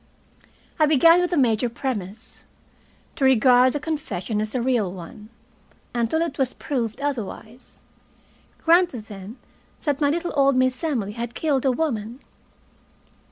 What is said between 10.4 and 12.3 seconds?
Miss Emily had killed a woman.